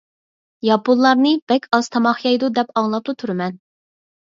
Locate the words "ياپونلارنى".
0.67-1.35